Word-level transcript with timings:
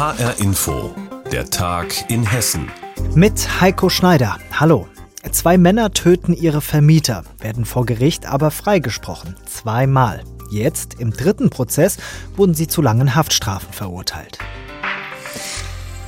HR 0.00 0.40
Info, 0.40 0.94
der 1.30 1.50
Tag 1.50 2.10
in 2.10 2.24
Hessen. 2.24 2.70
Mit 3.14 3.60
Heiko 3.60 3.90
Schneider. 3.90 4.38
Hallo. 4.50 4.88
Zwei 5.30 5.58
Männer 5.58 5.92
töten 5.92 6.32
ihre 6.32 6.62
Vermieter, 6.62 7.22
werden 7.38 7.66
vor 7.66 7.84
Gericht 7.84 8.24
aber 8.24 8.50
freigesprochen. 8.50 9.36
Zweimal. 9.44 10.24
Jetzt, 10.50 10.94
im 11.00 11.10
dritten 11.10 11.50
Prozess, 11.50 11.98
wurden 12.34 12.54
sie 12.54 12.66
zu 12.66 12.80
langen 12.80 13.14
Haftstrafen 13.14 13.74
verurteilt. 13.74 14.38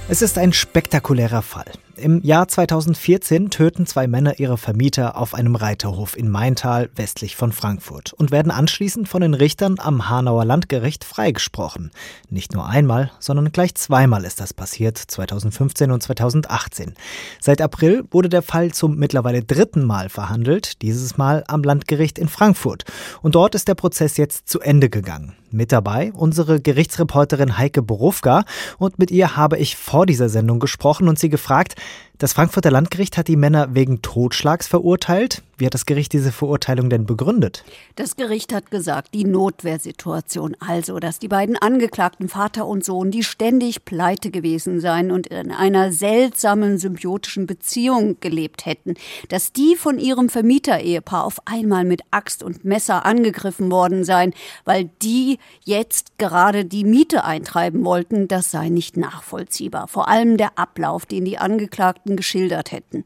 Es 0.08 0.22
ist 0.22 0.38
ein 0.38 0.54
spektakulärer 0.54 1.42
Fall. 1.42 1.70
Im 2.02 2.20
Jahr 2.24 2.48
2014 2.48 3.50
töten 3.50 3.86
zwei 3.86 4.08
Männer 4.08 4.40
ihre 4.40 4.58
Vermieter 4.58 5.16
auf 5.16 5.34
einem 5.34 5.54
Reiterhof 5.54 6.16
in 6.16 6.28
Maintal 6.28 6.90
westlich 6.96 7.36
von 7.36 7.52
Frankfurt 7.52 8.12
und 8.12 8.32
werden 8.32 8.50
anschließend 8.50 9.08
von 9.08 9.22
den 9.22 9.34
Richtern 9.34 9.76
am 9.78 10.08
Hanauer 10.08 10.44
Landgericht 10.44 11.04
freigesprochen. 11.04 11.92
Nicht 12.28 12.54
nur 12.54 12.66
einmal, 12.66 13.12
sondern 13.20 13.52
gleich 13.52 13.76
zweimal 13.76 14.24
ist 14.24 14.40
das 14.40 14.52
passiert, 14.52 14.98
2015 14.98 15.92
und 15.92 16.02
2018. 16.02 16.94
Seit 17.40 17.60
April 17.60 18.02
wurde 18.10 18.28
der 18.28 18.42
Fall 18.42 18.72
zum 18.72 18.96
mittlerweile 18.96 19.44
dritten 19.44 19.84
Mal 19.84 20.08
verhandelt, 20.08 20.82
dieses 20.82 21.16
Mal 21.18 21.44
am 21.46 21.62
Landgericht 21.62 22.18
in 22.18 22.28
Frankfurt. 22.28 22.82
Und 23.22 23.36
dort 23.36 23.54
ist 23.54 23.68
der 23.68 23.76
Prozess 23.76 24.16
jetzt 24.16 24.48
zu 24.48 24.58
Ende 24.58 24.90
gegangen. 24.90 25.36
Mit 25.52 25.70
dabei 25.70 26.12
unsere 26.14 26.60
Gerichtsreporterin 26.60 27.58
Heike 27.58 27.82
Borufka. 27.82 28.44
Und 28.78 28.98
mit 28.98 29.10
ihr 29.10 29.36
habe 29.36 29.58
ich 29.58 29.76
vor 29.76 30.06
dieser 30.06 30.28
Sendung 30.28 30.60
gesprochen 30.60 31.08
und 31.08 31.18
sie 31.18 31.28
gefragt, 31.28 31.74
das 32.22 32.34
Frankfurter 32.34 32.70
Landgericht 32.70 33.18
hat 33.18 33.26
die 33.26 33.34
Männer 33.34 33.74
wegen 33.74 34.00
Totschlags 34.00 34.68
verurteilt. 34.68 35.42
Wie 35.58 35.66
hat 35.66 35.74
das 35.74 35.86
Gericht 35.86 36.12
diese 36.12 36.32
Verurteilung 36.32 36.90
denn 36.90 37.06
begründet? 37.06 37.64
Das 37.94 38.16
Gericht 38.16 38.52
hat 38.52 38.70
gesagt, 38.70 39.14
die 39.14 39.24
Notwehrsituation, 39.24 40.56
also 40.58 40.98
dass 40.98 41.18
die 41.18 41.28
beiden 41.28 41.56
Angeklagten 41.56 42.28
Vater 42.28 42.66
und 42.66 42.84
Sohn, 42.84 43.10
die 43.10 43.22
ständig 43.22 43.84
pleite 43.84 44.30
gewesen 44.30 44.80
seien 44.80 45.10
und 45.10 45.28
in 45.28 45.52
einer 45.52 45.92
seltsamen 45.92 46.78
symbiotischen 46.78 47.46
Beziehung 47.46 48.16
gelebt 48.20 48.66
hätten, 48.66 48.94
dass 49.28 49.52
die 49.52 49.76
von 49.76 49.98
ihrem 49.98 50.28
Vermieterehepaar 50.28 51.24
auf 51.24 51.38
einmal 51.44 51.84
mit 51.84 52.02
Axt 52.10 52.42
und 52.42 52.64
Messer 52.64 53.04
angegriffen 53.04 53.70
worden 53.70 54.04
seien, 54.04 54.34
weil 54.64 54.90
die 55.02 55.38
jetzt 55.64 56.18
gerade 56.18 56.64
die 56.64 56.84
Miete 56.84 57.24
eintreiben 57.24 57.84
wollten, 57.84 58.26
das 58.26 58.50
sei 58.50 58.68
nicht 58.68 58.96
nachvollziehbar. 58.96 59.86
Vor 59.86 60.08
allem 60.08 60.38
der 60.38 60.58
Ablauf, 60.58 61.06
den 61.06 61.24
die 61.24 61.38
Angeklagten 61.38 62.11
Angeklagten 62.12 62.16
geschildert 62.16 62.72
hätten. 62.72 63.04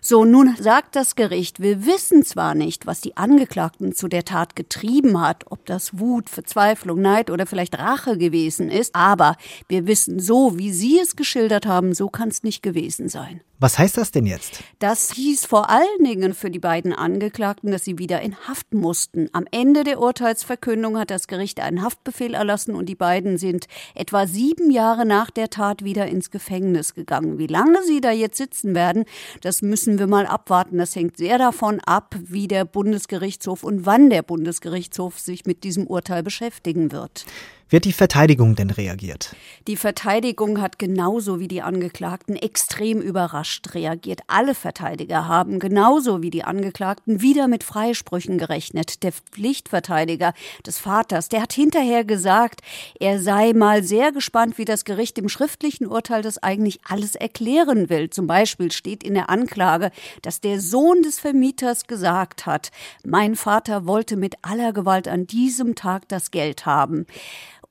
So, 0.00 0.24
nun 0.24 0.54
sagt 0.58 0.94
das 0.94 1.16
Gericht, 1.16 1.60
wir 1.60 1.84
wissen 1.84 2.24
zwar 2.24 2.54
nicht, 2.54 2.86
was 2.86 3.00
die 3.00 3.16
Angeklagten 3.16 3.94
zu 3.94 4.08
der 4.08 4.24
Tat 4.24 4.54
getrieben 4.54 5.20
hat, 5.20 5.44
ob 5.50 5.66
das 5.66 5.98
Wut, 5.98 6.30
Verzweiflung, 6.30 7.00
Neid 7.00 7.30
oder 7.30 7.46
vielleicht 7.46 7.78
Rache 7.78 8.16
gewesen 8.16 8.70
ist, 8.70 8.94
aber 8.94 9.36
wir 9.68 9.86
wissen 9.86 10.20
so, 10.20 10.58
wie 10.58 10.72
Sie 10.72 10.98
es 11.00 11.16
geschildert 11.16 11.66
haben, 11.66 11.94
so 11.94 12.08
kann 12.08 12.28
es 12.28 12.42
nicht 12.42 12.62
gewesen 12.62 13.08
sein. 13.08 13.40
Was 13.58 13.78
heißt 13.78 13.96
das 13.96 14.10
denn 14.10 14.26
jetzt? 14.26 14.62
Das 14.80 15.12
hieß 15.12 15.46
vor 15.46 15.70
allen 15.70 16.04
Dingen 16.04 16.34
für 16.34 16.50
die 16.50 16.58
beiden 16.58 16.92
Angeklagten, 16.92 17.70
dass 17.70 17.84
sie 17.84 17.98
wieder 17.98 18.20
in 18.20 18.36
Haft 18.46 18.74
mussten. 18.74 19.30
Am 19.32 19.46
Ende 19.50 19.82
der 19.82 19.98
Urteilsverkündung 19.98 20.98
hat 20.98 21.10
das 21.10 21.26
Gericht 21.26 21.60
einen 21.60 21.80
Haftbefehl 21.80 22.34
erlassen 22.34 22.74
und 22.74 22.86
die 22.86 22.94
beiden 22.94 23.38
sind 23.38 23.66
etwa 23.94 24.26
sieben 24.26 24.70
Jahre 24.70 25.06
nach 25.06 25.30
der 25.30 25.48
Tat 25.48 25.84
wieder 25.84 26.06
ins 26.06 26.30
Gefängnis 26.30 26.92
gegangen. 26.92 27.38
Wie 27.38 27.46
lange 27.46 27.82
sie 27.82 28.02
da 28.02 28.10
jetzt 28.10 28.36
sitzen 28.46 28.74
werden, 28.74 29.04
das 29.40 29.62
müssen 29.62 29.98
wir 29.98 30.06
mal 30.06 30.26
abwarten. 30.26 30.78
Das 30.78 30.94
hängt 30.94 31.16
sehr 31.16 31.38
davon 31.38 31.80
ab, 31.80 32.14
wie 32.20 32.46
der 32.46 32.64
Bundesgerichtshof 32.64 33.64
und 33.64 33.86
wann 33.86 34.08
der 34.08 34.22
Bundesgerichtshof 34.22 35.18
sich 35.18 35.46
mit 35.46 35.64
diesem 35.64 35.86
Urteil 35.86 36.22
beschäftigen 36.22 36.92
wird. 36.92 37.26
Hat 37.72 37.84
die 37.84 37.92
Verteidigung 37.92 38.54
denn 38.54 38.70
reagiert? 38.70 39.34
Die 39.66 39.76
Verteidigung 39.76 40.60
hat 40.60 40.78
genauso 40.78 41.40
wie 41.40 41.48
die 41.48 41.62
Angeklagten 41.62 42.36
extrem 42.36 43.00
überrascht 43.00 43.74
reagiert. 43.74 44.20
Alle 44.28 44.54
Verteidiger 44.54 45.26
haben 45.26 45.58
genauso 45.58 46.22
wie 46.22 46.30
die 46.30 46.44
Angeklagten 46.44 47.22
wieder 47.22 47.48
mit 47.48 47.64
Freisprüchen 47.64 48.38
gerechnet. 48.38 49.02
Der 49.02 49.10
Pflichtverteidiger 49.10 50.32
des 50.64 50.78
Vaters, 50.78 51.28
der 51.28 51.42
hat 51.42 51.52
hinterher 51.52 52.04
gesagt, 52.04 52.60
er 53.00 53.20
sei 53.20 53.52
mal 53.52 53.82
sehr 53.82 54.12
gespannt, 54.12 54.58
wie 54.58 54.64
das 54.64 54.84
Gericht 54.84 55.18
im 55.18 55.28
schriftlichen 55.28 55.88
Urteil 55.88 56.22
das 56.22 56.40
eigentlich 56.40 56.78
alles 56.84 57.16
erklären 57.16 57.90
will. 57.90 58.10
Zum 58.10 58.28
Beispiel 58.28 58.70
steht 58.70 59.02
in 59.02 59.14
der 59.14 59.28
Anklage, 59.28 59.90
dass 60.22 60.40
der 60.40 60.60
Sohn 60.60 61.02
des 61.02 61.18
Vermieters 61.18 61.88
gesagt 61.88 62.46
hat, 62.46 62.70
mein 63.04 63.34
Vater 63.34 63.86
wollte 63.86 64.16
mit 64.16 64.36
aller 64.42 64.72
Gewalt 64.72 65.08
an 65.08 65.26
diesem 65.26 65.74
Tag 65.74 66.08
das 66.08 66.30
Geld 66.30 66.64
haben 66.64 67.06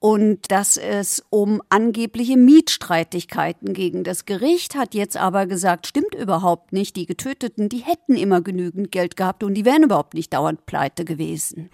und 0.05 0.51
dass 0.51 0.77
es 0.77 1.23
um 1.31 1.63
angebliche 1.69 2.38
Mietstreitigkeiten 2.38 3.73
ging. 3.73 4.03
Das 4.03 4.25
Gericht 4.25 4.75
hat 4.75 4.93
jetzt 4.93 5.17
aber 5.17 5.47
gesagt, 5.47 5.88
stimmt 5.88 6.13
überhaupt 6.13 6.73
nicht. 6.73 6.95
Die 6.95 7.07
Getöteten, 7.07 7.69
die 7.69 7.79
hätten 7.79 8.15
immer 8.15 8.41
genügend 8.41 8.91
Geld 8.91 9.17
gehabt 9.17 9.44
und 9.44 9.55
die 9.55 9.65
wären 9.65 9.81
überhaupt 9.81 10.13
nicht 10.13 10.31
dauernd 10.31 10.67
pleite 10.67 11.05
gewesen. 11.05 11.71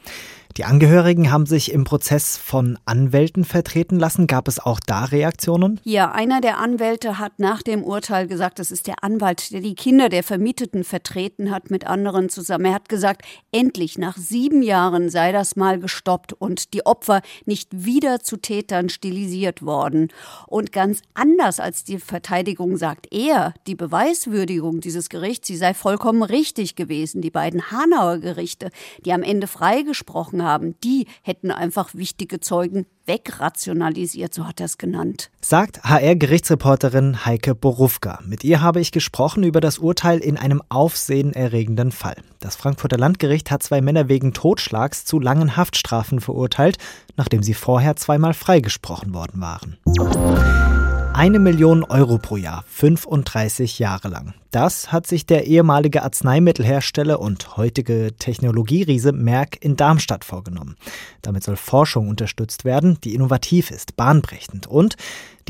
Die 0.57 0.65
Angehörigen 0.65 1.31
haben 1.31 1.45
sich 1.45 1.71
im 1.71 1.85
Prozess 1.85 2.35
von 2.35 2.77
Anwälten 2.83 3.45
vertreten 3.45 3.97
lassen. 3.97 4.27
Gab 4.27 4.49
es 4.49 4.59
auch 4.59 4.81
da 4.85 5.05
Reaktionen? 5.05 5.79
Ja, 5.83 6.11
einer 6.11 6.41
der 6.41 6.57
Anwälte 6.57 7.19
hat 7.19 7.39
nach 7.39 7.61
dem 7.61 7.83
Urteil 7.83 8.27
gesagt, 8.27 8.59
das 8.59 8.69
ist 8.69 8.87
der 8.87 9.01
Anwalt, 9.01 9.51
der 9.53 9.61
die 9.61 9.75
Kinder 9.75 10.09
der 10.09 10.23
Vermieteten 10.23 10.83
vertreten 10.83 11.51
hat 11.51 11.71
mit 11.71 11.87
anderen 11.87 12.27
zusammen. 12.27 12.65
Er 12.65 12.73
hat 12.73 12.89
gesagt, 12.89 13.23
endlich 13.53 13.97
nach 13.97 14.17
sieben 14.17 14.61
Jahren 14.61 15.09
sei 15.09 15.31
das 15.31 15.55
mal 15.55 15.79
gestoppt 15.79 16.33
und 16.33 16.73
die 16.73 16.85
Opfer 16.85 17.21
nicht 17.45 17.69
wieder 17.71 18.19
zu 18.19 18.35
Tätern 18.35 18.89
stilisiert 18.89 19.63
worden. 19.63 20.09
Und 20.47 20.73
ganz 20.73 21.01
anders 21.13 21.61
als 21.61 21.85
die 21.85 21.97
Verteidigung 21.97 22.75
sagt 22.75 23.07
er, 23.11 23.53
die 23.67 23.75
Beweiswürdigung 23.75 24.81
dieses 24.81 25.07
Gerichts, 25.07 25.47
sie 25.47 25.55
sei 25.55 25.73
vollkommen 25.73 26.23
richtig 26.23 26.75
gewesen. 26.75 27.21
Die 27.21 27.31
beiden 27.31 27.71
Hanauer 27.71 28.17
Gerichte, 28.17 28.69
die 29.05 29.13
am 29.13 29.23
Ende 29.23 29.47
freigesprochen 29.47 30.40
haben, 30.41 30.75
die 30.83 31.07
hätten 31.21 31.51
einfach 31.51 31.93
wichtige 31.93 32.39
Zeugen 32.39 32.85
wegrationalisiert, 33.05 34.33
so 34.33 34.47
hat 34.47 34.59
er 34.59 34.65
es 34.67 34.77
genannt. 34.77 35.31
Sagt 35.41 35.83
HR-Gerichtsreporterin 35.83 37.25
Heike 37.25 37.55
Borufka. 37.55 38.19
Mit 38.25 38.43
ihr 38.43 38.61
habe 38.61 38.79
ich 38.79 38.91
gesprochen 38.91 39.43
über 39.43 39.59
das 39.59 39.79
Urteil 39.79 40.19
in 40.19 40.37
einem 40.37 40.61
aufsehenerregenden 40.69 41.91
Fall. 41.91 42.15
Das 42.39 42.55
Frankfurter 42.55 42.97
Landgericht 42.97 43.51
hat 43.51 43.63
zwei 43.63 43.81
Männer 43.81 44.07
wegen 44.07 44.33
Totschlags 44.33 45.05
zu 45.05 45.19
langen 45.19 45.57
Haftstrafen 45.57 46.19
verurteilt, 46.19 46.77
nachdem 47.17 47.43
sie 47.43 47.53
vorher 47.53 47.95
zweimal 47.95 48.33
freigesprochen 48.33 49.13
worden 49.13 49.41
waren. 49.41 50.80
Eine 51.13 51.39
Million 51.39 51.83
Euro 51.83 52.17
pro 52.17 52.37
Jahr, 52.37 52.63
35 52.69 53.79
Jahre 53.79 54.07
lang. 54.07 54.33
Das 54.49 54.93
hat 54.93 55.05
sich 55.05 55.25
der 55.25 55.45
ehemalige 55.45 56.03
Arzneimittelhersteller 56.03 57.19
und 57.19 57.57
heutige 57.57 58.13
Technologieriese 58.17 59.11
Merck 59.11 59.57
in 59.63 59.75
Darmstadt 59.75 60.23
vorgenommen. 60.23 60.77
Damit 61.21 61.43
soll 61.43 61.57
Forschung 61.57 62.07
unterstützt 62.07 62.63
werden, 62.63 62.97
die 63.03 63.13
innovativ 63.13 63.71
ist, 63.71 63.97
bahnbrechend 63.97 64.67
und 64.67 64.95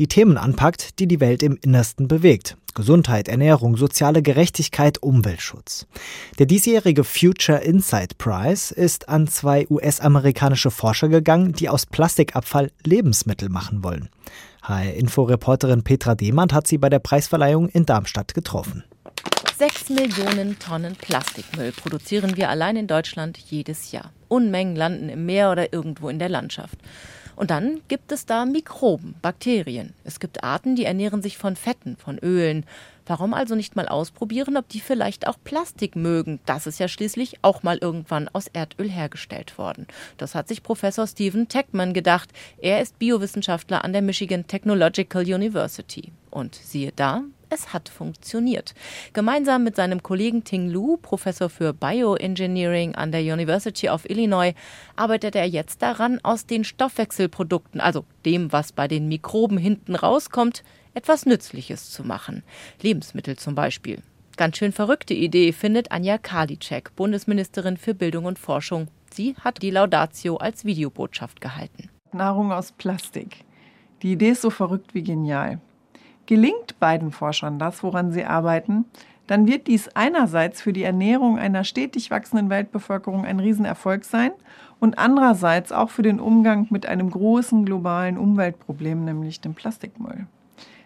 die 0.00 0.08
Themen 0.08 0.36
anpackt, 0.36 0.98
die 0.98 1.06
die 1.06 1.20
Welt 1.20 1.44
im 1.44 1.56
Innersten 1.62 2.08
bewegt. 2.08 2.56
Gesundheit, 2.74 3.28
Ernährung, 3.28 3.76
soziale 3.76 4.20
Gerechtigkeit, 4.20 5.00
Umweltschutz. 5.00 5.86
Der 6.38 6.46
diesjährige 6.46 7.04
Future 7.04 7.58
Insight 7.58 8.18
Prize 8.18 8.74
ist 8.74 9.08
an 9.08 9.28
zwei 9.28 9.66
US-amerikanische 9.70 10.70
Forscher 10.70 11.08
gegangen, 11.08 11.52
die 11.52 11.68
aus 11.68 11.86
Plastikabfall 11.86 12.72
Lebensmittel 12.82 13.48
machen 13.48 13.84
wollen. 13.84 14.08
HR-Info-Reporterin 14.62 15.82
Petra 15.82 16.14
Demand 16.14 16.52
hat 16.52 16.66
sie 16.66 16.78
bei 16.78 16.88
der 16.88 17.00
Preisverleihung 17.00 17.68
in 17.68 17.86
Darmstadt 17.86 18.34
getroffen. 18.34 18.84
Sechs 19.58 19.90
Millionen 19.90 20.58
Tonnen 20.58 20.96
Plastikmüll 20.96 21.72
produzieren 21.72 22.36
wir 22.36 22.48
allein 22.48 22.76
in 22.76 22.86
Deutschland 22.86 23.38
jedes 23.38 23.92
Jahr. 23.92 24.12
Unmengen 24.28 24.74
landen 24.74 25.08
im 25.08 25.26
Meer 25.26 25.50
oder 25.52 25.72
irgendwo 25.72 26.08
in 26.08 26.18
der 26.18 26.28
Landschaft. 26.28 26.78
Und 27.36 27.50
dann 27.50 27.80
gibt 27.88 28.12
es 28.12 28.26
da 28.26 28.44
Mikroben, 28.44 29.14
Bakterien. 29.22 29.94
Es 30.04 30.20
gibt 30.20 30.44
Arten, 30.44 30.76
die 30.76 30.84
ernähren 30.84 31.22
sich 31.22 31.38
von 31.38 31.56
Fetten, 31.56 31.96
von 31.96 32.18
Ölen. 32.18 32.64
Warum 33.06 33.34
also 33.34 33.54
nicht 33.54 33.74
mal 33.74 33.88
ausprobieren, 33.88 34.56
ob 34.56 34.68
die 34.68 34.80
vielleicht 34.80 35.26
auch 35.26 35.36
Plastik 35.42 35.96
mögen? 35.96 36.38
Das 36.46 36.66
ist 36.66 36.78
ja 36.78 36.88
schließlich 36.88 37.38
auch 37.42 37.62
mal 37.62 37.78
irgendwann 37.78 38.28
aus 38.28 38.46
Erdöl 38.52 38.88
hergestellt 38.88 39.58
worden. 39.58 39.86
Das 40.18 40.34
hat 40.34 40.48
sich 40.48 40.62
Professor 40.62 41.06
Stephen 41.06 41.48
Techman 41.48 41.94
gedacht. 41.94 42.30
Er 42.58 42.80
ist 42.80 42.98
Biowissenschaftler 42.98 43.84
an 43.84 43.92
der 43.92 44.02
Michigan 44.02 44.46
Technological 44.46 45.22
University. 45.24 46.12
Und 46.30 46.54
siehe 46.54 46.92
da, 46.94 47.24
es 47.52 47.72
hat 47.72 47.88
funktioniert. 47.88 48.74
Gemeinsam 49.12 49.62
mit 49.62 49.76
seinem 49.76 50.02
Kollegen 50.02 50.42
Ting 50.44 50.70
Lu, 50.70 50.96
Professor 50.96 51.48
für 51.48 51.72
Bioengineering 51.72 52.94
an 52.94 53.12
der 53.12 53.20
University 53.20 53.88
of 53.88 54.08
Illinois, 54.08 54.54
arbeitet 54.96 55.36
er 55.36 55.46
jetzt 55.46 55.82
daran, 55.82 56.18
aus 56.22 56.46
den 56.46 56.64
Stoffwechselprodukten, 56.64 57.80
also 57.80 58.04
dem, 58.24 58.52
was 58.52 58.72
bei 58.72 58.88
den 58.88 59.08
Mikroben 59.08 59.58
hinten 59.58 59.94
rauskommt, 59.94 60.64
etwas 60.94 61.26
Nützliches 61.26 61.90
zu 61.90 62.04
machen. 62.04 62.42
Lebensmittel 62.80 63.36
zum 63.36 63.54
Beispiel. 63.54 64.02
Ganz 64.36 64.56
schön 64.56 64.72
verrückte 64.72 65.14
Idee 65.14 65.52
findet 65.52 65.92
Anja 65.92 66.16
Karliczek, 66.18 66.96
Bundesministerin 66.96 67.76
für 67.76 67.94
Bildung 67.94 68.24
und 68.24 68.38
Forschung. 68.38 68.88
Sie 69.12 69.36
hat 69.36 69.60
die 69.60 69.70
Laudatio 69.70 70.38
als 70.38 70.64
Videobotschaft 70.64 71.40
gehalten. 71.40 71.90
Nahrung 72.12 72.50
aus 72.50 72.72
Plastik 72.72 73.44
Die 74.02 74.12
Idee 74.12 74.30
ist 74.30 74.42
so 74.42 74.50
verrückt 74.50 74.94
wie 74.94 75.02
genial. 75.02 75.60
Gelingt 76.26 76.78
beiden 76.78 77.10
Forschern 77.10 77.58
das, 77.58 77.82
woran 77.82 78.12
sie 78.12 78.24
arbeiten, 78.24 78.84
dann 79.26 79.46
wird 79.46 79.66
dies 79.66 79.88
einerseits 79.94 80.60
für 80.60 80.72
die 80.72 80.82
Ernährung 80.82 81.38
einer 81.38 81.64
stetig 81.64 82.10
wachsenden 82.10 82.50
Weltbevölkerung 82.50 83.24
ein 83.24 83.40
Riesenerfolg 83.40 84.04
sein 84.04 84.32
und 84.80 84.98
andererseits 84.98 85.72
auch 85.72 85.90
für 85.90 86.02
den 86.02 86.20
Umgang 86.20 86.66
mit 86.70 86.86
einem 86.86 87.10
großen 87.10 87.64
globalen 87.64 88.18
Umweltproblem, 88.18 89.04
nämlich 89.04 89.40
dem 89.40 89.54
Plastikmüll. 89.54 90.26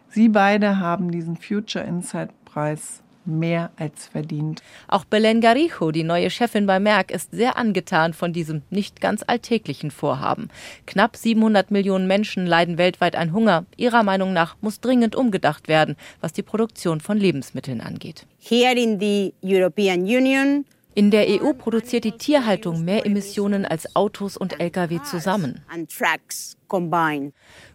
Sie 0.08 0.28
beide 0.28 0.78
haben 0.78 1.10
diesen 1.10 1.36
Future 1.36 1.84
Insight 1.84 2.30
Preis 2.44 3.02
mehr 3.26 3.70
als 3.76 4.06
verdient. 4.06 4.62
Auch 4.88 5.04
Belen 5.04 5.40
Garijo, 5.40 5.90
die 5.90 6.04
neue 6.04 6.30
Chefin 6.30 6.66
bei 6.66 6.80
Merck, 6.80 7.10
ist 7.10 7.30
sehr 7.30 7.56
angetan 7.56 8.14
von 8.14 8.32
diesem 8.32 8.62
nicht 8.70 9.00
ganz 9.00 9.22
alltäglichen 9.26 9.90
Vorhaben. 9.90 10.48
Knapp 10.86 11.16
700 11.16 11.70
Millionen 11.70 12.06
Menschen 12.06 12.46
leiden 12.46 12.78
weltweit 12.78 13.16
an 13.16 13.32
Hunger. 13.32 13.64
Ihrer 13.76 14.02
Meinung 14.02 14.32
nach 14.32 14.56
muss 14.60 14.80
dringend 14.80 15.16
umgedacht 15.16 15.68
werden, 15.68 15.96
was 16.20 16.32
die 16.32 16.42
Produktion 16.42 17.00
von 17.00 17.18
Lebensmitteln 17.18 17.80
angeht. 17.80 18.26
Here 18.38 18.74
in 18.78 19.00
the 19.00 19.34
European 19.42 20.02
Union 20.02 20.64
in 20.96 21.10
der 21.10 21.26
EU 21.28 21.52
produziert 21.52 22.04
die 22.04 22.12
Tierhaltung 22.12 22.82
mehr 22.82 23.04
Emissionen 23.04 23.66
als 23.66 23.94
Autos 23.94 24.38
und 24.38 24.58
Lkw 24.58 25.02
zusammen. 25.02 25.60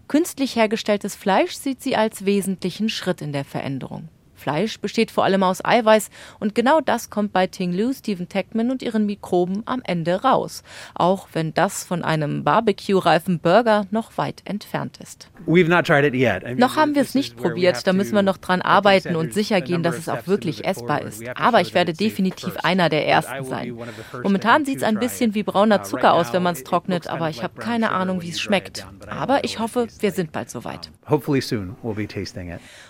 Künstlich 0.07 0.56
hergestelltes 0.56 1.15
Fleisch 1.15 1.53
sieht 1.53 1.83
sie 1.83 1.95
als 1.95 2.25
wesentlichen 2.25 2.89
Schritt 2.89 3.21
in 3.21 3.31
der 3.31 3.45
Veränderung. 3.45 4.09
Fleisch 4.42 4.80
besteht 4.80 5.12
vor 5.12 5.24
allem 5.24 5.44
aus 5.44 5.64
Eiweiß 5.64 6.10
und 6.40 6.56
genau 6.56 6.82
das 6.82 7.10
kommt 7.10 7.32
bei 7.32 7.48
Ting 7.48 7.74
Lu, 7.74 7.94
Stephen 7.94 8.28
Techman 8.28 8.72
und 8.72 8.82
ihren 8.82 9.06
Mikroben 9.06 9.62
am 9.66 9.82
Ende 9.86 10.24
raus. 10.24 10.64
Auch 10.96 11.28
wenn 11.34 11.54
das 11.54 11.84
von 11.84 12.04
einem 12.04 12.44
Barbecue-reifen 12.44 13.40
Burger 13.40 13.86
noch 13.92 14.18
weit 14.18 14.42
entfernt 14.46 14.98
ist. 15.02 15.30
Noch 15.46 16.76
haben 16.76 16.96
wir 16.96 17.02
es 17.02 17.16
nicht 17.16 17.38
probiert, 17.38 17.86
da 17.86 17.94
müssen 17.94 18.16
wir 18.16 18.24
noch 18.24 18.38
dran 18.38 18.62
arbeiten 18.62 19.16
und 19.16 19.34
sicher 19.34 19.62
gehen, 19.62 19.84
dass 19.84 19.98
es 19.98 20.10
auch 20.10 20.28
wirklich 20.28 20.66
essbar 20.66 21.02
ist. 21.02 21.24
Aber 21.36 21.62
ich 21.62 21.74
werde 21.74 21.94
definitiv 21.94 22.58
einer 22.58 22.90
der 22.90 23.08
Ersten 23.08 23.46
sein. 23.46 23.78
Momentan 24.24 24.66
sieht 24.66 24.78
es 24.78 24.84
ein 24.84 25.00
bisschen 25.00 25.36
wie 25.36 25.44
brauner 25.44 25.82
uh, 25.82 25.84
Zucker 25.84 26.14
aus, 26.14 26.34
wenn 26.34 26.44
man 26.44 26.54
es 26.54 26.64
trocknet, 26.64 27.08
aber 27.08 27.30
ich 27.30 27.44
habe 27.44 27.60
keine 27.60 27.92
Ahnung, 27.92 28.22
wie 28.22 28.30
es 28.30 28.42
schmeckt. 28.42 28.88
Aber 29.08 29.44
ich 29.44 29.60
hoffe, 29.60 29.88
wir 30.00 30.12
sind 30.12 30.32
bald 30.32 30.50
soweit. 30.50 30.90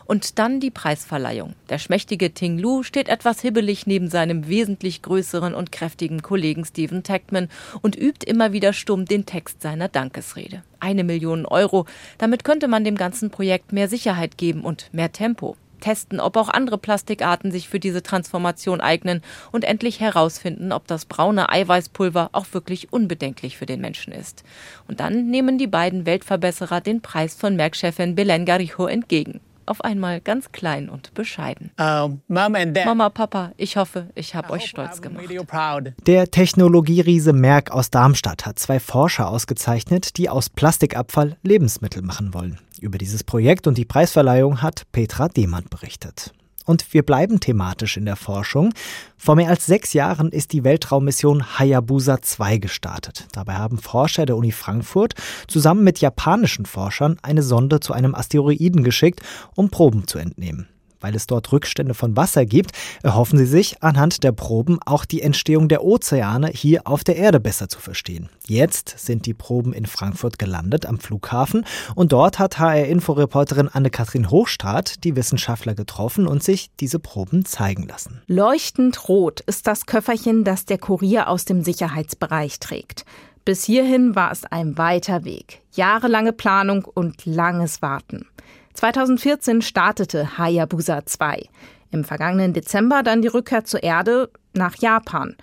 Und 0.05 0.39
dann 0.39 0.59
die 0.59 0.71
Preisverleihung. 0.71 1.40
Der 1.69 1.77
schmächtige 1.77 2.33
Ting 2.33 2.57
Lu 2.57 2.83
steht 2.83 3.09
etwas 3.09 3.41
hibbelig 3.41 3.87
neben 3.87 4.09
seinem 4.09 4.47
wesentlich 4.47 5.01
größeren 5.01 5.53
und 5.53 5.71
kräftigen 5.71 6.21
Kollegen 6.21 6.65
Stephen 6.65 7.03
Tackman 7.03 7.49
und 7.81 7.95
übt 7.95 8.25
immer 8.29 8.53
wieder 8.53 8.73
stumm 8.73 9.05
den 9.05 9.25
Text 9.25 9.61
seiner 9.61 9.87
Dankesrede. 9.87 10.63
Eine 10.79 11.03
Million 11.03 11.45
Euro. 11.45 11.85
Damit 12.17 12.43
könnte 12.43 12.67
man 12.67 12.83
dem 12.83 12.95
ganzen 12.95 13.29
Projekt 13.29 13.71
mehr 13.71 13.87
Sicherheit 13.87 14.37
geben 14.37 14.61
und 14.61 14.89
mehr 14.93 15.11
Tempo 15.11 15.55
testen, 15.81 16.19
ob 16.19 16.37
auch 16.37 16.47
andere 16.47 16.77
Plastikarten 16.77 17.51
sich 17.51 17.67
für 17.67 17.79
diese 17.79 18.03
Transformation 18.03 18.79
eignen 18.79 19.21
und 19.51 19.65
endlich 19.65 19.99
herausfinden, 19.99 20.71
ob 20.71 20.87
das 20.87 21.05
braune 21.05 21.49
Eiweißpulver 21.49 22.29
auch 22.31 22.45
wirklich 22.53 22.93
unbedenklich 22.93 23.57
für 23.57 23.65
den 23.65 23.81
Menschen 23.81 24.13
ist. 24.13 24.43
Und 24.87 25.01
dann 25.01 25.29
nehmen 25.29 25.57
die 25.57 25.67
beiden 25.67 26.05
Weltverbesserer 26.05 26.79
den 26.79 27.01
Preis 27.01 27.35
von 27.35 27.55
Merkchefin 27.55 28.15
Belen 28.15 28.45
Garijo 28.45 28.85
entgegen 28.85 29.41
auf 29.65 29.81
einmal 29.81 30.21
ganz 30.21 30.51
klein 30.51 30.89
und 30.89 31.13
bescheiden. 31.13 31.71
Uh, 31.79 32.17
Mama, 32.27 33.09
Papa, 33.09 33.51
ich 33.57 33.77
hoffe, 33.77 34.07
ich 34.15 34.35
habe 34.35 34.51
euch 34.51 34.65
stolz 34.65 35.01
gemacht. 35.01 35.25
Der 36.07 36.31
Technologieriese 36.31 37.33
Merck 37.33 37.71
aus 37.71 37.89
Darmstadt 37.89 38.45
hat 38.45 38.59
zwei 38.59 38.79
Forscher 38.79 39.29
ausgezeichnet, 39.29 40.17
die 40.17 40.29
aus 40.29 40.49
Plastikabfall 40.49 41.37
Lebensmittel 41.43 42.01
machen 42.01 42.33
wollen. 42.33 42.59
Über 42.79 42.97
dieses 42.97 43.23
Projekt 43.23 43.67
und 43.67 43.77
die 43.77 43.85
Preisverleihung 43.85 44.61
hat 44.61 44.83
Petra 44.91 45.27
Demand 45.27 45.69
berichtet. 45.69 46.33
Und 46.71 46.93
wir 46.93 47.03
bleiben 47.03 47.41
thematisch 47.41 47.97
in 47.97 48.05
der 48.05 48.15
Forschung. 48.15 48.73
Vor 49.17 49.35
mehr 49.35 49.49
als 49.49 49.65
sechs 49.65 49.91
Jahren 49.91 50.29
ist 50.29 50.53
die 50.53 50.63
Weltraummission 50.63 51.59
Hayabusa 51.59 52.21
2 52.21 52.59
gestartet. 52.59 53.27
Dabei 53.33 53.55
haben 53.55 53.77
Forscher 53.77 54.25
der 54.25 54.37
Uni 54.37 54.53
Frankfurt 54.53 55.15
zusammen 55.49 55.83
mit 55.83 55.99
japanischen 55.99 56.65
Forschern 56.65 57.17
eine 57.23 57.43
Sonde 57.43 57.81
zu 57.81 57.91
einem 57.91 58.15
Asteroiden 58.15 58.85
geschickt, 58.85 59.19
um 59.53 59.69
Proben 59.69 60.07
zu 60.07 60.17
entnehmen. 60.17 60.69
Weil 61.01 61.15
es 61.15 61.27
dort 61.27 61.51
Rückstände 61.51 61.93
von 61.93 62.15
Wasser 62.15 62.45
gibt, 62.45 62.71
erhoffen 63.03 63.37
sie 63.37 63.45
sich, 63.45 63.81
anhand 63.83 64.23
der 64.23 64.31
Proben 64.31 64.79
auch 64.85 65.03
die 65.03 65.21
Entstehung 65.21 65.67
der 65.67 65.83
Ozeane 65.83 66.49
hier 66.53 66.87
auf 66.87 67.03
der 67.03 67.17
Erde 67.17 67.39
besser 67.39 67.67
zu 67.67 67.79
verstehen. 67.79 68.29
Jetzt 68.47 68.95
sind 68.97 69.25
die 69.25 69.33
Proben 69.33 69.73
in 69.73 69.85
Frankfurt 69.85 70.39
gelandet 70.39 70.85
am 70.85 70.99
Flughafen 70.99 71.65
und 71.95 72.11
dort 72.11 72.39
hat 72.39 72.59
HR-Inforeporterin 72.59 73.67
Anne-Kathrin 73.67 74.29
Hochstadt 74.29 75.03
die 75.03 75.15
Wissenschaftler 75.15 75.73
getroffen 75.73 76.27
und 76.27 76.43
sich 76.43 76.69
diese 76.79 76.99
Proben 76.99 77.45
zeigen 77.45 77.87
lassen. 77.87 78.21
Leuchtend 78.27 79.09
rot 79.09 79.41
ist 79.41 79.67
das 79.67 79.85
Köfferchen, 79.85 80.43
das 80.43 80.65
der 80.65 80.77
Kurier 80.77 81.27
aus 81.27 81.45
dem 81.45 81.63
Sicherheitsbereich 81.63 82.59
trägt. 82.59 83.05
Bis 83.43 83.63
hierhin 83.63 84.15
war 84.15 84.31
es 84.31 84.45
ein 84.45 84.77
weiter 84.77 85.23
Weg, 85.23 85.61
jahrelange 85.73 86.31
Planung 86.31 86.85
und 86.85 87.25
langes 87.25 87.81
Warten. 87.81 88.27
2014 88.73 89.61
startete 89.61 90.37
Hayabusa 90.37 91.05
2. 91.05 91.43
Im 91.91 92.03
vergangenen 92.03 92.53
Dezember 92.53 93.03
dann 93.03 93.21
die 93.21 93.27
Rückkehr 93.27 93.65
zur 93.65 93.83
Erde 93.83 94.29
nach 94.53 94.75
Japan. 94.77 95.35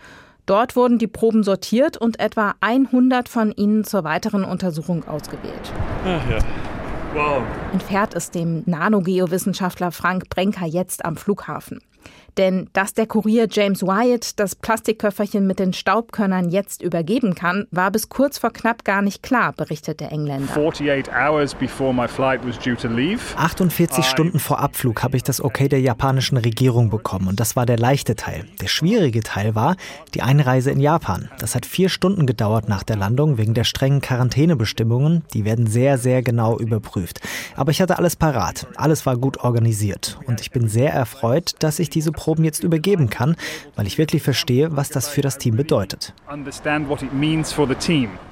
Dort 0.47 0.77
wurden 0.77 0.99
die 0.99 1.07
Proben 1.07 1.43
sortiert 1.43 1.99
und 1.99 2.21
etwa 2.21 2.55
100 2.61 3.29
von 3.29 3.53
ihnen 3.53 3.85
zur 3.85 4.05
weiteren 4.05 4.45
Untersuchung 4.45 5.07
ausgewählt. 5.07 5.73
Ach 6.05 6.31
ja. 6.31 6.39
Wow. 7.15 7.43
Entfährt 7.73 8.15
es 8.15 8.31
dem 8.31 8.63
Nanogeowissenschaftler 8.67 9.93
Frank 9.93 10.29
Brenker 10.31 10.67
jetzt 10.67 11.05
am 11.05 11.17
Flughafen. 11.17 11.81
Denn 12.37 12.69
dass 12.73 12.95
der 12.95 13.07
Kurier 13.07 13.49
James 13.51 13.83
Wyatt 13.83 14.39
das 14.39 14.55
Plastikköfferchen 14.55 15.47
mit 15.47 15.59
den 15.59 15.73
Staubkörnern 15.73 16.51
jetzt 16.51 16.83
übergeben 16.83 17.35
kann, 17.35 17.67
war 17.71 17.91
bis 17.91 18.09
kurz 18.09 18.39
vor 18.39 18.53
knapp 18.53 18.85
gar 18.85 19.03
nicht 19.03 19.23
klar, 19.23 19.53
berichtet 19.53 20.01
der 20.01 20.13
Engländer. 20.13 20.53
48 23.37 24.05
Stunden 24.05 24.39
vor 24.39 24.61
Abflug 24.61 25.03
habe 25.03 25.17
ich 25.17 25.23
das 25.23 25.43
Okay 25.43 25.69
der 25.69 25.81
japanischen 25.81 26.37
Regierung 26.37 26.91
bekommen 26.91 27.29
und 27.29 27.41
das 27.41 27.57
war 27.57 27.67
der 27.67 27.79
leichte 27.79 28.17
Teil. 28.17 28.45
Der 28.61 28.69
schwierige 28.69 29.23
Teil 29.23 29.55
war 29.55 29.77
die 30.15 30.23
Einreise 30.23 30.71
in 30.71 30.81
Japan. 30.81 31.29
Das 31.39 31.55
hat 31.55 31.67
vier 31.67 31.89
Stunden 31.89 32.27
gedauert 32.27 32.69
nach 32.69 32.83
der 32.83 32.97
Landung 32.97 33.39
wegen 33.39 33.55
der 33.55 33.65
strengen 33.65 34.01
Quarantänebestimmungen. 34.01 35.25
Die 35.35 35.45
werden 35.45 35.67
sehr, 35.67 35.99
sehr 35.99 36.23
genau 36.23 36.59
überprüft. 36.59 37.21
Aber 37.57 37.71
ich 37.71 37.81
hatte 37.81 37.99
alles 37.99 38.17
parat. 38.17 38.67
Alles 38.77 39.07
war 39.07 39.17
gut 39.17 39.39
organisiert 39.39 40.19
und 40.27 40.41
ich 40.41 40.51
bin 40.51 40.69
sehr 40.69 40.93
erfreut, 40.93 41.55
dass 41.61 41.79
ich 41.79 41.91
diese 41.91 42.13
Proben 42.19 42.43
jetzt 42.43 42.65
übergeben 42.65 43.11
kann, 43.11 43.37
weil 43.77 43.87
ich 43.87 43.97
wirklich 43.97 44.25
verstehe, 44.25 44.75
was 44.77 44.89
das 44.89 45.09
für 45.09 45.23
das 45.23 45.39
Team 45.39 45.55
bedeutet. 45.57 46.15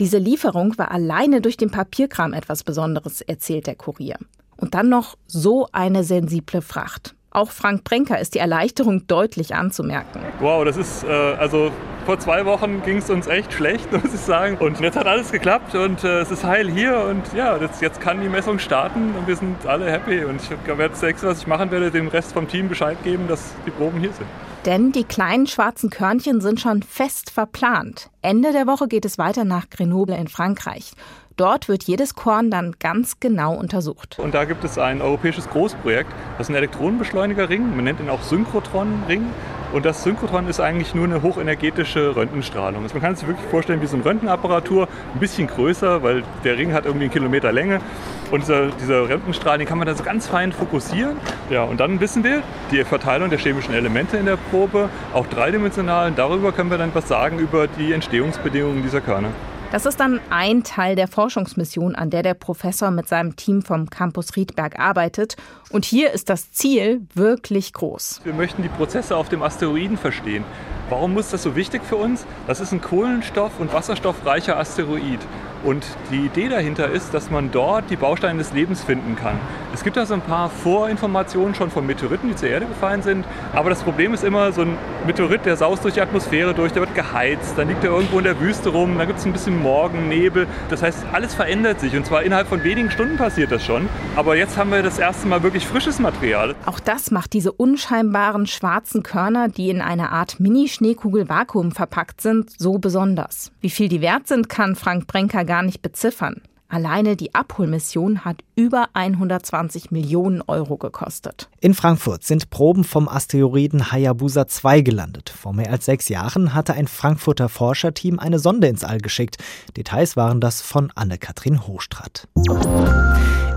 Diese 0.01 0.19
Lieferung 0.19 0.77
war 0.77 0.91
alleine 0.91 1.41
durch 1.41 1.57
den 1.57 1.71
Papierkram 1.71 2.33
etwas 2.33 2.65
Besonderes, 2.65 3.21
erzählt 3.21 3.69
der 3.69 3.77
Kurier. 3.77 4.17
Und 4.57 4.75
dann 4.75 4.89
noch 4.89 5.17
so 5.29 5.69
eine 5.71 6.03
sensible 6.03 6.63
Fracht. 6.63 7.15
Auch 7.31 7.53
Frank 7.53 7.85
Brenker 7.85 8.19
ist 8.19 8.35
die 8.35 8.41
Erleichterung 8.41 9.07
deutlich 9.07 9.55
anzumerken. 9.55 10.21
Wow, 10.41 10.65
das 10.65 10.77
ist 10.77 11.05
äh, 11.05 11.09
also 11.09 11.71
vor 12.07 12.21
zwei 12.21 12.47
Wochen 12.47 12.83
ging 12.83 12.99
es 12.99 13.11
uns 13.11 13.27
echt 13.27 13.53
schlecht, 13.53 13.91
muss 14.05 14.15
ich 14.15 14.21
sagen. 14.21 14.57
Und 14.59 14.81
jetzt 14.81 14.97
hat 14.97 15.07
alles 15.07 15.33
geklappt 15.33 15.75
und 15.75 16.05
äh, 16.05 16.21
es 16.21 16.31
ist 16.31 16.45
heil 16.45 16.71
hier 16.71 17.01
und 17.01 17.23
ja, 17.35 17.57
jetzt, 17.57 17.83
jetzt, 17.83 18.01
kann 18.01 18.21
die 18.21 18.29
Messung 18.29 18.61
starten 18.61 19.13
und 19.19 19.27
wir 19.27 19.35
sind 19.35 19.67
alle 19.67 19.91
happy. 19.91 20.25
Und 20.25 20.41
ich 20.41 20.51
werde 20.51 20.91
das 20.91 21.03
nächste, 21.03 21.27
was 21.27 21.41
ich 21.41 21.47
machen 21.49 21.73
werde, 21.73 21.91
dem 21.91 22.07
Rest 22.07 22.33
vom 22.33 22.47
Team 22.47 22.69
Bescheid 22.69 22.97
geben, 23.03 23.27
dass 23.27 23.55
die 23.67 23.73
Proben 23.73 23.99
hier 23.99 24.13
sind. 24.13 24.27
Denn 24.65 24.93
die 24.93 25.03
kleinen 25.03 25.49
schwarzen 25.49 25.91
Körnchen 25.91 26.41
sind 26.41 26.61
schon 26.61 26.85
fest 26.85 27.31
verplant. 27.31 28.11
Ende 28.23 28.53
der 28.53 28.69
Woche 28.69 28.87
geht 28.87 29.05
es 29.05 29.19
weiter 29.19 29.45
nach 29.45 29.69
Grenoble 29.69 30.17
in 30.17 30.29
Frankreich. 30.29 30.93
Dort 31.37 31.69
wird 31.69 31.85
jedes 31.85 32.15
Korn 32.15 32.51
dann 32.51 32.77
ganz 32.79 33.21
genau 33.21 33.55
untersucht. 33.55 34.19
Und 34.19 34.35
da 34.35 34.45
gibt 34.45 34.65
es 34.65 34.79
ein 34.79 35.03
europäisches 35.03 35.49
Großprojekt. 35.51 36.11
Das 36.39 36.47
ist 36.47 36.51
ein 36.51 36.57
Elektronenbeschleunigerring. 36.57 37.75
Man 37.75 37.85
nennt 37.85 38.01
ihn 38.01 38.09
auch 38.09 38.23
Synchrotron-Ring. 38.23 39.27
Und 39.77 39.85
das 39.85 40.03
Synchrotron 40.03 40.49
ist 40.49 40.59
eigentlich 40.59 40.95
nur 40.95 41.05
eine 41.05 41.21
hochenergetische 41.21 42.17
Röntgenstrahlung. 42.17 42.83
Also 42.83 42.95
man 42.95 43.03
kann 43.03 43.15
sich 43.15 43.29
wirklich 43.29 43.47
vorstellen 43.51 43.83
wie 43.83 43.87
so 43.87 43.97
eine 43.97 44.07
Röntgenapparatur, 44.07 44.89
ein 45.13 45.21
bisschen 45.21 45.49
größer, 45.49 46.03
weil 46.03 46.23
der 46.45 46.57
Ring 46.57 46.73
hat 46.73 46.87
irgendwie 46.87 47.05
einen 47.05 47.13
Kilometer 47.13 47.53
Länge. 47.53 47.83
Und 48.31 48.41
dieser, 48.41 48.69
dieser 48.69 49.07
Röntgenstrahl, 49.07 49.59
den 49.59 49.67
kann 49.67 49.77
man 49.77 49.87
da 49.87 49.95
so 49.95 50.03
ganz 50.03 50.29
fein 50.29 50.53
fokussieren. 50.53 51.19
Ja, 51.51 51.65
und 51.65 51.79
dann 51.79 52.01
wissen 52.01 52.25
wir 52.25 52.43
die 52.71 52.83
Verteilung 52.85 53.29
der 53.29 53.39
chemischen 53.39 53.75
Elemente 53.75 54.17
in 54.17 54.25
der 54.25 54.39
Probe, 54.51 54.89
auch 55.13 55.27
dreidimensional. 55.27 56.09
Und 56.09 56.19
darüber 56.19 56.53
können 56.53 56.71
wir 56.71 56.79
dann 56.79 56.95
was 56.95 57.07
sagen 57.07 57.39
über 57.39 57.67
die 57.67 57.93
Entstehungsbedingungen 57.93 58.83
dieser 58.83 59.03
Körner. 59.03 59.29
Das 59.73 59.85
ist 59.85 59.99
dann 59.99 60.21
ein 60.31 60.63
Teil 60.63 60.95
der 60.95 61.09
Forschungsmission, 61.09 61.97
an 61.97 62.09
der 62.09 62.23
der 62.23 62.35
Professor 62.35 62.93
mit 62.93 63.09
seinem 63.09 63.35
Team 63.35 63.63
vom 63.63 63.91
Campus 63.91 64.37
Riedberg 64.37 64.79
arbeitet. 64.79 65.37
Und 65.71 65.85
hier 65.85 66.13
ist 66.13 66.31
das 66.31 66.53
Ziel 66.53 67.03
wirklich 67.15 67.73
groß. 67.73 68.21
Wir 68.23 68.33
möchten 68.33 68.63
die 68.63 68.69
Prozesse 68.69 69.17
auf 69.17 69.29
dem 69.29 69.43
Asteroiden 69.43 69.97
verstehen. 69.97 70.45
Warum 70.89 71.15
muss 71.15 71.31
das 71.31 71.43
so 71.43 71.57
wichtig 71.57 71.83
für 71.83 71.97
uns? 71.97 72.25
Das 72.47 72.61
ist 72.61 72.73
ein 72.73 72.81
kohlenstoff- 72.81 73.59
und 73.59 73.73
wasserstoffreicher 73.73 74.57
Asteroid. 74.57 75.19
Und 75.65 75.85
die 76.13 76.27
Idee 76.27 76.49
dahinter 76.49 76.89
ist, 76.89 77.13
dass 77.13 77.29
man 77.29 77.51
dort 77.51 77.91
die 77.91 77.97
Bausteine 77.97 78.39
des 78.39 78.53
Lebens 78.53 78.85
finden 78.85 79.17
kann. 79.17 79.37
Es 79.75 79.83
gibt 79.83 79.97
da 79.97 80.07
so 80.07 80.15
ein 80.15 80.21
paar 80.21 80.49
Vorinformationen 80.49 81.57
schon 81.57 81.71
von 81.71 81.85
Meteoriten, 81.85 82.29
die 82.29 82.37
zur 82.37 82.49
Erde 82.49 82.67
gefallen 82.67 83.03
sind. 83.03 83.25
Aber 83.53 83.69
das 83.69 83.83
Problem 83.83 84.15
ist 84.15 84.23
immer, 84.23 84.53
so 84.53 84.63
ein 84.63 84.79
Meteorit, 85.07 85.45
der 85.45 85.57
saust 85.57 85.83
durch 85.83 85.95
die 85.95 86.01
Atmosphäre 86.01 86.55
durch, 86.55 86.73
der 86.73 86.83
wird 86.83 86.95
geheizt, 86.95 87.59
dann 87.59 87.67
liegt 87.67 87.83
er 87.83 87.91
irgendwo 87.91 88.19
in 88.19 88.25
der 88.25 88.39
Wüste 88.39 88.69
rum, 88.69 88.97
dann 88.97 89.09
gibt 89.09 89.19
es 89.19 89.27
ein 89.27 89.33
bisschen 89.33 89.61
Morgen, 89.61 90.09
Nebel. 90.09 90.47
Das 90.71 90.83
heißt, 90.83 91.05
alles 91.13 91.35
verändert 91.35 91.81
sich. 91.81 91.97
Und 91.97 92.07
zwar 92.07 92.23
innerhalb 92.23 92.47
von 92.47 92.63
wenigen 92.63 92.91
Stunden 92.93 93.17
passiert 93.17 93.51
das 93.51 93.65
schon. 93.65 93.89
Aber 94.15 94.37
jetzt 94.37 94.57
haben 94.57 94.71
wir 94.71 94.85
das 94.85 95.01
erste 95.01 95.27
Mal 95.27 95.43
wirklich 95.43 95.67
frisches 95.67 95.99
Material. 95.99 96.55
Auch 96.65 96.79
das 96.79 97.11
macht 97.11 97.33
diese 97.33 97.51
unscheinbaren 97.51 98.47
schwarzen 98.47 99.03
Körner, 99.03 99.49
die 99.49 99.71
in 99.71 99.81
einer 99.81 100.13
Art 100.13 100.39
Mini-Schneekugel 100.39 100.76
Vakuum 100.81 101.73
verpackt 101.73 102.21
sind, 102.21 102.51
so 102.59 102.79
besonders. 102.79 103.53
Wie 103.61 103.71
viel 103.71 103.89
die 103.89 104.01
wert 104.01 104.27
sind, 104.27 104.49
kann 104.49 104.77
Frank 104.77 105.07
Brenker 105.07 105.45
gar 105.45 105.63
nicht 105.63 105.83
beziffern. 105.83 106.43
Alleine 106.69 107.15
die 107.15 107.33
Abholmission 107.33 108.25
hat 108.25 108.43
über 108.57 108.89
120 108.95 109.93
Millionen 109.93 110.43
Euro 110.43 110.77
gekostet. 110.77 111.49
In 111.61 111.75
Frankfurt 111.75 112.25
sind 112.25 112.51
Proben 112.51 112.83
vom 112.83 113.09
Asteroiden 113.09 113.93
Hayabusa 113.93 114.49
2 114.49 114.81
gelandet. 114.81 115.31
Vor 115.31 115.53
mehr 115.53 115.71
als 115.71 115.85
sechs 115.85 116.09
Jahren 116.09 116.55
hatte 116.55 116.75
ein 116.75 116.89
Frankfurter 116.89 117.49
Forscherteam 117.49 118.19
eine 118.19 118.41
Sonde 118.41 118.67
ins 118.67 118.83
All 118.83 118.99
geschickt. 118.99 119.37
Details 119.77 120.17
waren 120.17 120.41
das 120.41 120.61
von 120.61 120.91
Anne-Kathrin 120.97 121.69
Hochstrat. 121.69 122.27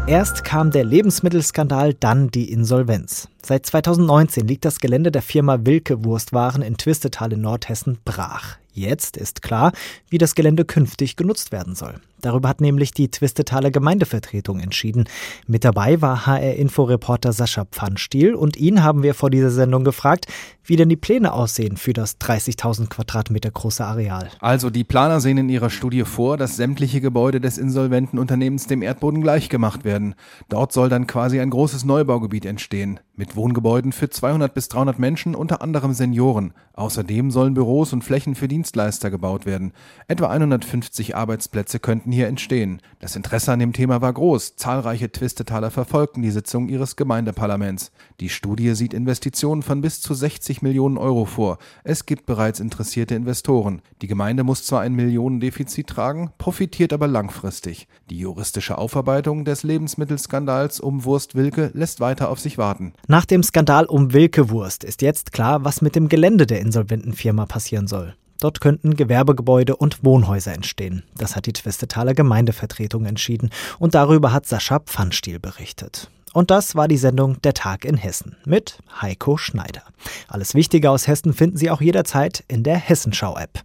Erst 0.10 0.44
kam 0.44 0.72
der 0.72 0.86
Lebensmittelskandal, 0.86 1.94
dann 1.94 2.30
die 2.30 2.52
Insolvenz. 2.52 3.30
Seit 3.46 3.68
2019 3.68 4.48
liegt 4.48 4.66
das 4.66 4.80
Gelände 4.80 5.12
der 5.12 5.22
Firma 5.22 5.68
Wilke 5.68 6.04
Wurstwaren 6.04 6.64
in 6.64 6.78
Twistetal 6.78 7.34
in 7.34 7.42
Nordhessen 7.42 8.00
brach. 8.06 8.58
Jetzt 8.80 9.18
ist 9.18 9.42
klar, 9.42 9.74
wie 10.10 10.18
das 10.18 10.36
Gelände 10.36 10.64
künftig 10.64 11.18
genutzt 11.18 11.52
werden 11.52 11.76
soll. 11.76 11.96
Darüber 12.22 12.50
hat 12.50 12.62
nämlich 12.62 12.92
die 12.92 13.10
Twistetaler 13.10 13.72
Gemeindevertretung 13.72 14.60
entschieden. 14.60 15.06
Mit 15.48 15.66
dabei 15.66 16.02
war 16.02 16.26
HR-Info-Reporter 16.26 17.34
Sascha 17.34 17.66
Pfannstiel 17.66 18.36
und 18.36 18.58
ihn 18.58 18.84
haben 18.84 19.04
wir 19.04 19.14
vor 19.14 19.30
dieser 19.30 19.52
Sendung 19.52 19.84
gefragt, 19.84 20.28
wie 20.64 20.76
denn 20.76 20.90
die 20.90 20.96
Pläne 20.96 21.34
aussehen 21.34 21.76
für 21.76 21.94
das 21.94 22.20
30.000 22.20 22.88
Quadratmeter 22.88 23.52
große 23.52 23.84
Areal. 23.84 24.30
Also 24.40 24.70
die 24.70 24.84
Planer 24.84 25.20
sehen 25.20 25.38
in 25.38 25.50
ihrer 25.50 25.70
Studie 25.70 26.04
vor, 26.04 26.38
dass 26.38 26.56
sämtliche 26.56 27.02
Gebäude 27.02 27.42
des 27.42 27.58
insolventen 27.58 28.20
Unternehmens 28.20 28.68
dem 28.68 28.82
Erdboden 28.82 29.22
gleichgemacht 29.22 29.84
werden. 29.84 30.16
Dort 30.48 30.72
soll 30.72 30.88
dann 30.90 31.08
quasi 31.08 31.40
ein 31.40 31.50
großes 31.50 31.86
Neubaugebiet 31.86 32.46
entstehen, 32.46 33.00
mit 33.20 33.36
Wohngebäuden 33.36 33.92
für 33.92 34.10
200 34.10 34.54
bis 34.54 34.70
300 34.70 34.98
Menschen, 34.98 35.36
unter 35.36 35.62
anderem 35.62 35.92
Senioren. 35.94 36.54
Außerdem 36.74 37.32
sollen 37.32 37.54
Büros 37.54 37.92
und 37.92 38.02
Flächen 38.02 38.34
für 38.34 38.48
Dienstleister 38.48 39.12
gebaut 39.12 39.46
werden. 39.46 39.74
Etwa 40.08 40.30
150 40.30 41.18
Arbeitsplätze 41.18 41.80
könnten 41.80 42.14
hier 42.14 42.28
entstehen. 42.28 42.82
Das 43.00 43.18
Interesse 43.18 43.52
an 43.52 43.60
dem 43.60 43.74
Thema 43.74 44.02
war 44.02 44.14
groß. 44.14 44.56
Zahlreiche 44.56 45.12
Twistetaler 45.12 45.70
verfolgten 45.70 46.22
die 46.22 46.32
Sitzung 46.32 46.70
ihres 46.70 46.96
Gemeindeparlaments. 46.96 47.92
Die 48.22 48.30
Studie 48.30 48.74
sieht 48.74 48.94
Investitionen 48.94 49.64
von 49.64 49.82
bis 49.82 50.00
zu 50.00 50.14
60 50.14 50.62
Millionen 50.62 50.98
Euro 50.98 51.26
vor. 51.26 51.58
Es 51.84 52.06
gibt 52.06 52.26
bereits 52.26 52.62
interessierte 52.62 53.16
Investoren. 53.16 53.82
Die 54.02 54.08
Gemeinde 54.08 54.46
muss 54.46 54.64
zwar 54.64 54.80
ein 54.80 54.96
Millionendefizit 54.96 55.88
tragen, 55.88 56.32
profitiert 56.38 56.94
aber 56.94 57.08
langfristig. 57.08 57.90
Die 58.10 58.20
juristische 58.20 58.78
Aufarbeitung 58.78 59.44
des 59.44 59.64
Lebensmittelskandals 59.64 60.80
um 60.80 61.04
Wurst 61.04 61.36
Wilke 61.36 61.72
lässt 61.74 62.00
weiter 62.00 62.30
auf 62.30 62.40
sich 62.40 62.58
warten. 62.58 62.94
Nach 63.12 63.26
dem 63.26 63.42
Skandal 63.42 63.86
um 63.86 64.14
Wilke 64.14 64.52
Wurst 64.52 64.84
ist 64.84 65.02
jetzt 65.02 65.32
klar, 65.32 65.66
was 65.66 65.82
mit 65.82 65.96
dem 65.96 66.10
Gelände 66.10 66.46
der 66.46 66.60
insolventen 66.60 67.14
Firma 67.14 67.48
passieren 67.48 67.88
soll. 67.88 68.14
Dort 68.40 68.62
könnten 68.62 68.96
Gewerbegebäude 68.96 69.76
und 69.76 70.04
Wohnhäuser 70.04 70.54
entstehen. 70.54 71.02
Das 71.18 71.36
hat 71.36 71.48
die 71.48 71.54
Twistetaler 71.54 72.14
Gemeindevertretung 72.14 73.08
entschieden. 73.08 73.50
Und 73.80 73.96
darüber 73.96 74.32
hat 74.32 74.46
Sascha 74.46 74.78
Pfannstiel 74.78 75.40
berichtet. 75.40 76.12
Und 76.34 76.52
das 76.52 76.76
war 76.76 76.88
die 76.88 76.98
Sendung 76.98 77.42
Der 77.42 77.56
Tag 77.56 77.84
in 77.84 77.98
Hessen 77.98 78.36
mit 78.46 78.78
Heiko 79.02 79.38
Schneider. 79.38 79.82
Alles 80.28 80.54
Wichtige 80.54 80.92
aus 80.92 81.08
Hessen 81.08 81.34
finden 81.34 81.58
Sie 81.58 81.72
auch 81.72 81.82
jederzeit 81.82 82.44
in 82.48 82.62
der 82.62 82.78
Hessenschau-App. 82.78 83.64